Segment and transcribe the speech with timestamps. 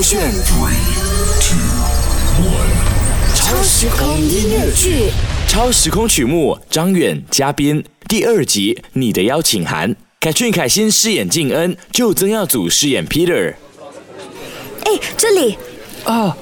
[0.00, 0.80] 勾选 Three,
[1.42, 1.58] two,
[2.42, 5.10] one 超时空音乐剧，
[5.46, 13.52] 超时空曲目，张远嘉宾，第二集，你的邀请函，凯俊凯欣饰演静恩，就曾耀祖饰演 Peter。
[14.86, 15.58] 哎，这里
[16.04, 16.34] 啊，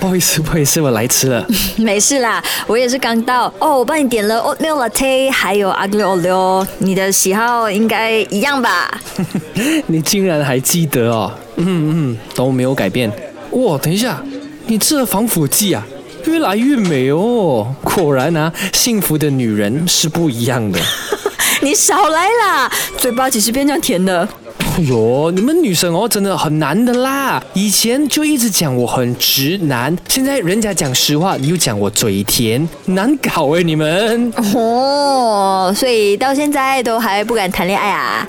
[0.00, 1.46] 不好意思，不好意思，我来迟了。
[1.76, 3.76] 没事啦，我也是刚到哦。
[3.76, 8.98] 我帮你点了 oatmeal latte，还有 aglio olio，你的喜好应该一样吧？
[9.86, 11.30] 你竟然还记得哦？
[11.56, 13.10] 嗯嗯，都没有改变。
[13.52, 14.22] 哇，等一下，
[14.66, 15.86] 你吃了防腐剂啊？
[16.26, 17.72] 越来越美哦！
[17.82, 20.80] 果然啊，幸福的女人是不一样的。
[21.62, 24.28] 你少来啦，嘴巴几时变这样甜的？
[24.76, 27.42] 哎呦，你们女生哦，真的很难的啦。
[27.54, 34.32] 以前就一直讲我很直男，现在人家讲实话，你又讲我嘴甜，难搞哎，你们。
[34.54, 38.28] 哦，所以到现在都还不敢谈恋爱啊？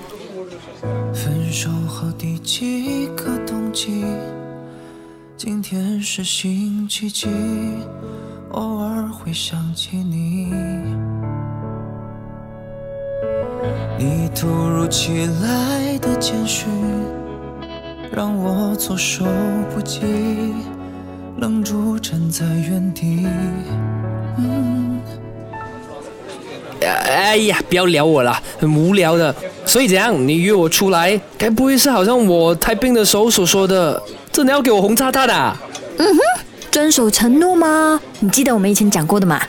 [1.47, 4.03] 分手后第几个冬季？
[5.37, 7.29] 今天是星期几？
[8.51, 10.51] 偶尔会想起你。
[13.97, 16.67] 你突如其来的简讯，
[18.11, 19.23] 让我措手
[19.73, 20.01] 不及，
[21.37, 23.25] 愣住站在原地。
[26.81, 29.33] 哎呀，不要聊我了，很无聊的。
[29.67, 30.15] 所以怎样？
[30.27, 34.01] 你约我出来，该不会是好像我太病的时候所说的，
[34.31, 35.57] 真的要给我红叉叉的？
[35.97, 36.19] 嗯哼，
[36.71, 37.99] 遵守承诺吗？
[38.21, 39.41] 你记得我们以前讲过的吗？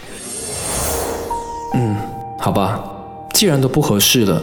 [1.74, 1.96] 嗯，
[2.38, 2.84] 好吧。
[3.32, 4.42] 既然都不合适了，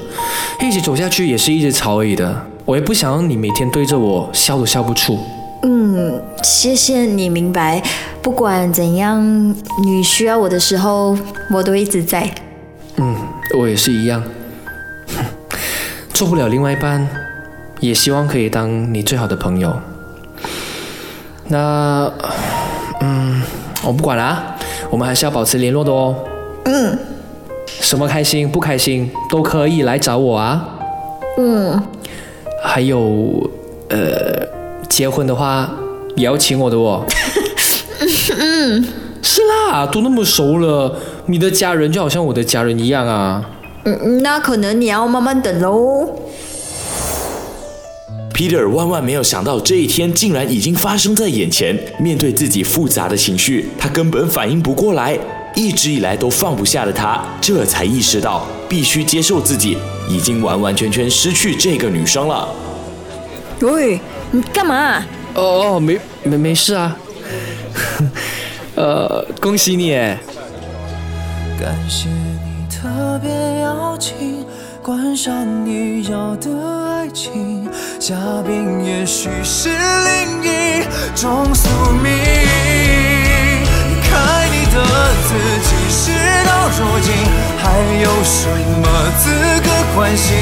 [0.62, 2.46] 一起走下去也是一直吵而已的。
[2.64, 5.20] 我也不想让你每天对着我笑都笑不出。
[5.64, 7.84] 嗯，谢谢你明白。
[8.22, 9.22] 不管怎样，
[9.84, 11.18] 你需要我的时候，
[11.52, 12.34] 我都一直在。
[12.96, 13.14] 嗯，
[13.58, 14.24] 我也是一样。
[16.16, 17.06] 做不了另外一半，
[17.82, 19.78] 也希望可以当你最好的朋友。
[21.50, 22.10] 那，
[23.02, 23.42] 嗯，
[23.84, 24.56] 我不管了，
[24.90, 26.16] 我们还是要保持联络的哦。
[26.64, 26.98] 嗯。
[27.68, 30.66] 什么开心不开心都可以来找我啊。
[31.38, 31.84] 嗯，
[32.64, 33.52] 还有，
[33.90, 34.48] 呃，
[34.88, 35.70] 结婚的话
[36.16, 37.06] 也要请我的哦。
[38.40, 38.88] 嗯，
[39.22, 43.44] 是啦，都那么熟了，你的家人就好像我的家人一样啊。
[43.86, 46.10] 嗯，那可能你要慢慢等喽。
[48.34, 55.18] Peter 万万没有想到这一天竟然已经发生在眼前，面对自己复杂的情绪，他根本反应不过来。
[55.56, 59.78] 一直以来都放不下的他，这才意识到必须接受自己
[60.10, 62.50] 已经完完全全失去这个女生了。
[63.62, 63.98] 喂，
[64.32, 64.98] 你干嘛？
[65.34, 66.98] 哦哦，没没没事啊。
[68.76, 69.92] 呃，恭喜你。
[71.58, 73.32] 感谢你特别
[73.62, 74.46] 邀请，
[74.84, 75.34] 观赏
[75.66, 77.70] 你要的爱情，
[78.00, 78.16] 嘉
[78.46, 80.84] 宾也许是另一
[81.16, 81.70] 种宿
[82.04, 82.12] 命。
[83.88, 84.84] 离开你的
[85.26, 85.30] 自
[85.64, 86.12] 己，事
[86.46, 87.14] 到如今
[87.64, 87.64] 还
[88.04, 88.46] 有什
[88.82, 88.86] 么
[89.20, 89.24] 资
[89.64, 90.36] 格关心？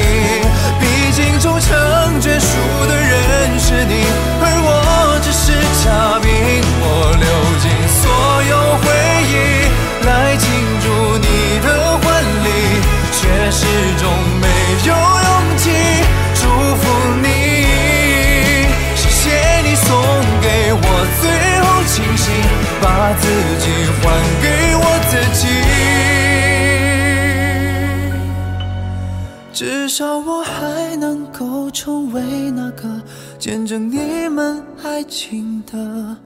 [29.93, 32.89] 至少我还能够成为那个
[33.37, 36.17] 见证你们爱情的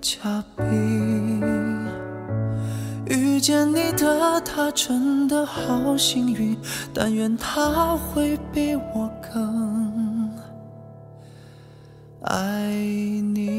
[0.00, 1.40] 嘉宾。
[3.06, 6.58] 遇见你的他真的好幸运，
[6.92, 10.28] 但愿他会比我更
[12.22, 13.57] 爱你。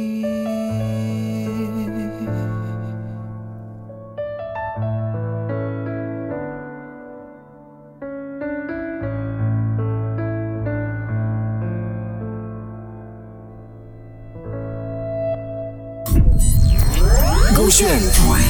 [17.70, 18.42] 勾选 Three,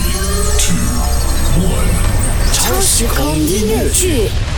[0.58, 0.78] two,
[1.62, 4.49] one 超时空音乐剧。